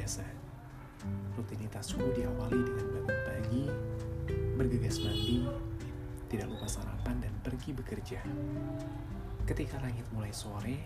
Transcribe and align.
biasa. 0.00 0.24
Rutinitasku 1.36 2.00
diawali 2.16 2.56
dengan 2.56 2.86
bangun 2.88 3.18
pagi, 3.28 3.62
bergegas 4.56 4.96
mandi, 5.04 5.44
tidak 6.32 6.48
lupa 6.48 6.64
sarapan 6.64 7.20
dan 7.20 7.34
pergi 7.44 7.76
bekerja. 7.76 8.24
Ketika 9.44 9.76
langit 9.84 10.08
mulai 10.16 10.32
sore, 10.32 10.80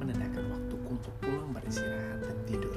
menandakan 0.00 0.48
waktuku 0.48 0.86
untuk 0.96 1.12
pulang 1.20 1.52
beristirahat 1.52 2.24
dan 2.24 2.38
tidur. 2.48 2.72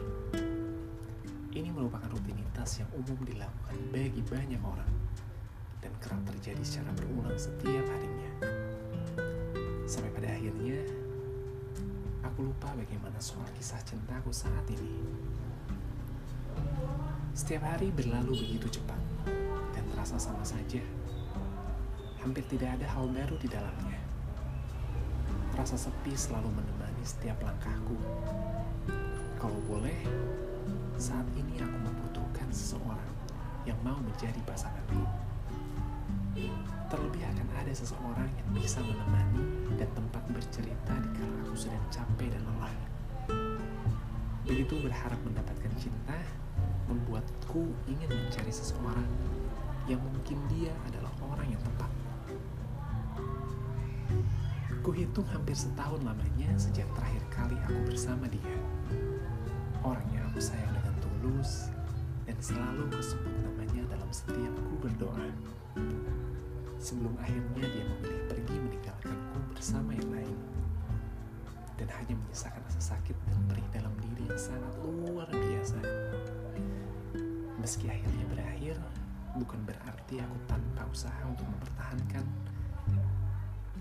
Ini 1.55 1.71
merupakan 1.71 2.11
rutinitas 2.11 2.83
yang 2.83 2.91
umum 2.91 3.23
dilakukan 3.23 3.79
bagi 3.87 4.19
banyak 4.27 4.59
orang 4.59 4.91
dan 5.79 5.95
kerap 6.03 6.19
terjadi 6.35 6.67
secara 6.67 6.91
berulang 6.99 7.39
setiap 7.39 7.87
harinya. 7.87 8.31
Sampai 9.87 10.11
pada 10.11 10.35
akhirnya, 10.35 10.83
aku 12.27 12.51
lupa 12.51 12.75
bagaimana 12.75 13.23
soal 13.23 13.47
kisah 13.55 13.79
cintaku 13.87 14.35
saat 14.35 14.67
ini. 14.67 15.46
Setiap 17.37 17.69
hari 17.69 17.93
berlalu 17.93 18.33
begitu 18.33 18.81
cepat 18.81 18.97
dan 19.69 19.85
terasa 19.93 20.17
sama 20.17 20.41
saja. 20.41 20.81
Hampir 22.17 22.41
tidak 22.49 22.81
ada 22.81 22.89
hal 22.97 23.05
baru 23.13 23.37
di 23.37 23.45
dalamnya. 23.45 24.01
Rasa 25.53 25.77
sepi 25.77 26.17
selalu 26.17 26.49
menemani 26.49 27.03
setiap 27.05 27.37
langkahku. 27.45 27.93
Kalau 29.37 29.53
boleh, 29.69 30.01
saat 30.97 31.29
ini 31.37 31.61
aku 31.61 31.77
membutuhkan 31.77 32.49
seseorang 32.49 33.13
yang 33.69 33.77
mau 33.85 34.01
menjadi 34.01 34.41
pasanganku. 34.41 35.05
Terlebih 36.89 37.21
akan 37.21 37.47
ada 37.53 37.73
seseorang 37.77 38.33
yang 38.33 38.49
bisa 38.57 38.81
menemani 38.81 39.77
dan 39.77 39.89
tempat 39.93 40.25
bercerita 40.33 40.93
di 41.05 41.09
kala 41.13 41.37
aku 41.45 41.53
sedang 41.53 41.85
capek 41.93 42.33
dan 42.33 42.41
lelah. 42.49 42.75
Begitu 44.41 44.73
berharap 44.81 45.21
mendapatkan 45.21 45.73
cinta, 45.77 46.17
membuatku 46.87 47.67
ingin 47.85 48.09
mencari 48.09 48.51
seseorang 48.51 49.11
yang 49.87 49.99
mungkin 50.03 50.39
dia 50.51 50.71
adalah 50.87 51.11
orang 51.23 51.47
yang 51.47 51.61
tepat. 51.63 51.91
Kuhitung 54.83 55.27
hampir 55.31 55.51
setahun 55.51 55.99
lamanya 55.99 56.47
sejak 56.55 56.87
terakhir 56.95 57.23
kali 57.27 57.55
aku 57.67 57.79
bersama 57.91 58.23
dia. 58.31 58.55
Orang 59.83 60.03
yang 60.15 60.23
aku 60.31 60.39
sayang 60.39 60.71
dengan 60.79 60.95
tulus 61.03 61.71
dan 62.23 62.39
selalu 62.39 62.87
kusebut 62.95 63.35
namanya 63.43 63.83
dalam 63.91 64.07
setiap 64.11 64.55
ku 64.71 64.75
berdoa. 64.79 65.27
Sebelum 66.79 67.15
akhirnya 67.19 67.67
dia 67.67 67.83
memilih 67.83 68.23
pergi 68.31 68.55
meninggalkanku 68.63 69.39
bersama 69.51 69.91
yang 69.91 70.07
lain. 70.07 70.37
Dan 71.75 71.87
hanya 71.91 72.15
menyisakan 72.15 72.63
rasa 72.67 72.95
sakit 72.95 73.15
dan 73.27 73.39
perih 73.51 73.67
dalam 73.75 73.91
diri 73.99 74.23
yang 74.23 74.39
sangat 74.39 74.71
luar. 74.83 75.26
Meski 77.67 77.91
akhirnya 77.91 78.23
berakhir, 78.31 78.79
bukan 79.35 79.59
berarti 79.67 80.23
aku 80.23 80.39
tanpa 80.47 80.87
usaha 80.87 81.19
untuk 81.27 81.43
mempertahankan 81.51 82.23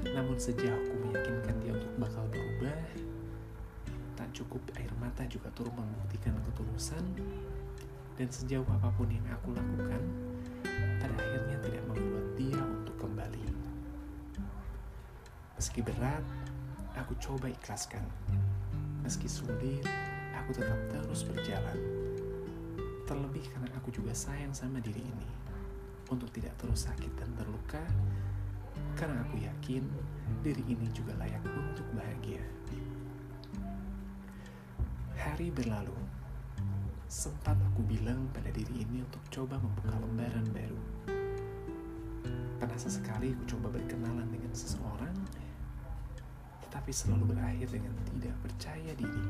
namun 0.03 0.35
sejauh 0.37 0.75
aku 0.75 0.93
meyakinkan 1.07 1.57
dia 1.63 1.73
untuk 1.73 1.93
bakal 1.97 2.27
berubah, 2.29 2.79
tak 4.19 4.29
cukup 4.35 4.59
air 4.77 4.91
mata 5.01 5.25
juga 5.31 5.49
turut 5.55 5.73
membuktikan 5.73 6.37
ketulusan, 6.45 7.05
dan 8.19 8.29
sejauh 8.29 8.67
apa 8.69 8.93
pun 8.99 9.09
yang 9.09 9.25
aku 9.33 9.55
lakukan, 9.57 10.03
pada 11.01 11.15
akhirnya 11.17 11.57
tidak 11.65 11.85
membuat 11.89 12.27
dia 12.37 12.61
untuk 12.61 12.97
kembali. 13.01 13.47
Meski 15.57 15.81
berat, 15.81 16.25
aku 16.99 17.17
coba 17.23 17.49
ikhlaskan. 17.49 18.05
Meski 19.01 19.31
sulit, 19.31 19.87
aku 20.37 20.59
tetap 20.59 20.81
terus 20.93 21.25
berjalan. 21.25 21.79
Terlebih 23.07 23.47
karena 23.55 23.71
aku 23.79 23.95
juga 23.95 24.11
sayang 24.11 24.51
sama 24.51 24.83
diri 24.83 24.99
ini. 24.99 25.29
Untuk 26.11 26.27
tidak 26.35 26.59
terus 26.59 26.91
sakit 26.91 27.15
dan 27.15 27.31
terluka, 27.39 27.83
karena 28.99 29.23
aku 29.23 29.39
yakin 29.39 29.87
diri 30.43 30.63
ini 30.67 30.91
juga 30.91 31.15
layak 31.19 31.43
untuk 31.47 31.87
bahagia. 31.95 32.43
Hari 35.15 35.51
berlalu, 35.55 35.95
sempat 37.07 37.55
aku 37.59 37.87
bilang 37.87 38.27
pada 38.35 38.51
diri 38.51 38.83
ini 38.87 39.03
untuk 39.03 39.23
coba 39.31 39.59
membuka 39.59 39.95
lembaran 40.03 40.47
baru. 40.51 40.81
Pernah 42.59 42.79
sesekali 42.79 43.35
aku 43.35 43.45
coba 43.59 43.75
berkenalan 43.75 44.27
dengan 44.31 44.51
seseorang, 44.51 45.15
tetapi 46.67 46.91
selalu 46.91 47.35
berakhir 47.35 47.71
dengan 47.71 47.95
tidak 48.11 48.35
percaya 48.43 48.93
diri. 48.99 49.27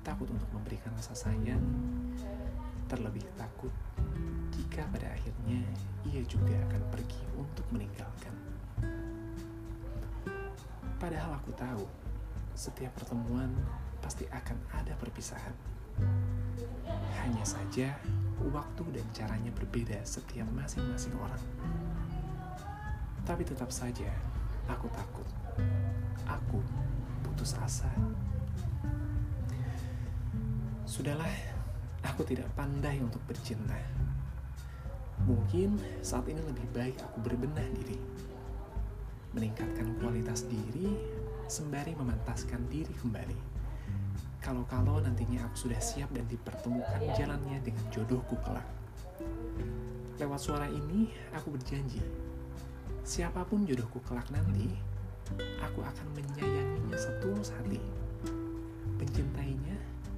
Takut 0.00 0.30
untuk 0.30 0.48
memberikan 0.54 0.94
rasa 0.94 1.12
sayang, 1.18 1.62
terlebih 2.86 3.26
takut 3.34 3.74
jika 4.54 4.86
pada 4.94 5.10
akhirnya 5.10 5.62
ia 6.06 6.22
juga 6.26 6.54
akan 6.70 6.82
pergi 6.94 7.22
untuk 7.34 7.66
meninggalkan. 7.74 8.34
Padahal 10.96 11.36
aku 11.36 11.52
tahu, 11.52 11.84
setiap 12.56 12.94
pertemuan 12.96 13.52
pasti 14.00 14.24
akan 14.32 14.56
ada 14.72 14.96
perpisahan. 14.96 15.52
Hanya 17.20 17.44
saja, 17.44 17.98
waktu 18.52 18.84
dan 18.94 19.06
caranya 19.12 19.52
berbeda 19.52 19.98
setiap 20.06 20.46
masing-masing 20.54 21.12
orang. 21.18 21.42
Tapi 23.26 23.42
tetap 23.42 23.68
saja, 23.74 24.08
aku 24.70 24.86
takut. 24.94 25.28
Aku 26.26 26.62
putus 27.26 27.58
asa. 27.58 27.90
Sudahlah, 30.86 31.55
aku 32.06 32.22
tidak 32.22 32.46
pandai 32.54 33.02
untuk 33.02 33.20
bercinta. 33.26 33.76
Mungkin 35.26 35.80
saat 36.04 36.30
ini 36.30 36.38
lebih 36.44 36.66
baik 36.70 37.02
aku 37.02 37.18
berbenah 37.24 37.66
diri 37.74 37.98
meningkatkan 39.36 39.92
kualitas 40.00 40.48
diri 40.48 40.96
sembari 41.44 41.92
memantaskan 41.92 42.64
diri 42.72 42.90
kembali. 42.96 43.36
Kalau-kalau 44.40 45.04
nantinya 45.04 45.44
aku 45.44 45.68
sudah 45.68 45.76
siap 45.76 46.08
dan 46.16 46.24
dipertemukan 46.24 47.04
jalannya 47.12 47.60
dengan 47.60 47.84
jodohku 47.92 48.40
kelak. 48.40 48.64
Lewat 50.16 50.40
suara 50.40 50.64
ini, 50.72 51.12
aku 51.36 51.52
berjanji, 51.52 52.00
siapa 53.04 53.44
pun 53.44 53.68
jodohku 53.68 54.00
kelak 54.08 54.24
nanti, 54.32 54.72
aku 55.60 55.84
akan 55.84 56.06
menyayanginya 56.16 56.96
setulus 56.96 57.52
hati, 57.52 57.82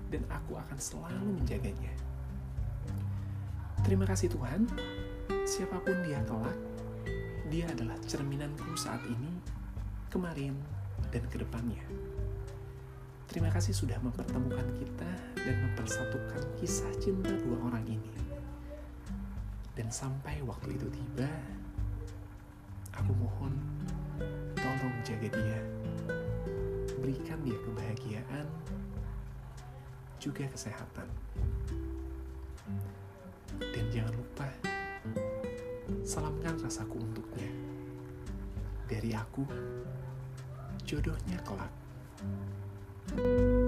dan 0.09 0.25
aku 0.33 0.57
akan 0.57 0.79
selalu 0.81 1.41
menjaganya. 1.41 1.93
Terima 3.85 4.05
kasih 4.05 4.29
Tuhan, 4.33 4.69
siapa 5.49 5.81
pun 5.81 5.97
dia 6.05 6.21
kelak, 6.27 6.59
dia 7.49 7.65
adalah 7.73 7.97
cerminanku 8.05 8.77
saat 8.77 9.01
ini, 9.09 9.33
kemarin, 10.13 10.57
dan 11.09 11.25
ke 11.33 11.41
depannya. 11.41 11.85
Terima 13.29 13.53
kasih 13.53 13.77
sudah 13.77 14.01
mempertemukan 14.01 14.65
kita 14.81 15.11
dan 15.37 15.57
mempersatukan 15.69 16.43
kisah 16.61 16.89
cinta 16.97 17.33
dua 17.45 17.61
orang 17.69 17.85
ini. 17.85 18.13
Dan 19.77 19.93
sampai 19.93 20.41
waktu 20.43 20.75
itu 20.75 20.89
tiba, 20.91 21.29
aku 22.97 23.13
mohon 23.15 23.53
tolong 24.59 24.97
jaga 25.05 25.29
dia. 25.29 25.61
Berikan 26.99 27.39
dia 27.45 27.55
kebahagiaan, 27.63 28.47
juga 30.19 30.45
kesehatan. 30.51 31.09
Dan 33.59 33.85
jangan 33.91 34.15
lupa, 34.15 34.47
salamkan 36.03 36.59
rasaku 36.63 36.99
untuknya. 36.99 37.51
Dari 38.91 39.15
aku, 39.15 39.47
jodohnya 40.85 41.39
kelak. 41.47 41.73
thank 43.09 43.25
you 43.25 43.68